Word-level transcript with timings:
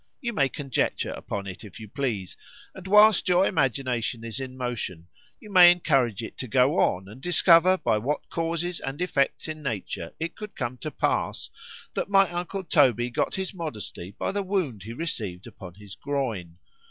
—You 0.19 0.33
may 0.33 0.49
conjecture 0.49 1.11
upon 1.11 1.45
it, 1.45 1.63
if 1.63 1.79
you 1.79 1.87
please,——and 1.87 2.87
whilst 2.87 3.29
your 3.29 3.45
imagination 3.45 4.23
is 4.23 4.39
in 4.39 4.57
motion, 4.57 5.05
you 5.39 5.51
may 5.51 5.71
encourage 5.71 6.23
it 6.23 6.39
to 6.39 6.47
go 6.47 6.79
on, 6.79 7.07
and 7.07 7.21
discover 7.21 7.77
by 7.77 7.99
what 7.99 8.27
causes 8.27 8.79
and 8.79 8.99
effects 8.99 9.47
in 9.47 9.61
nature 9.61 10.11
it 10.19 10.35
could 10.35 10.55
come 10.55 10.79
to 10.79 10.89
pass, 10.89 11.51
that 11.93 12.09
my 12.09 12.27
uncle 12.31 12.63
Toby 12.63 13.11
got 13.11 13.35
his 13.35 13.53
modesty 13.53 14.09
by 14.17 14.31
the 14.31 14.41
wound 14.41 14.81
he 14.81 14.93
received 14.93 15.45
upon 15.45 15.75
his 15.75 15.93
groin. 15.93 16.57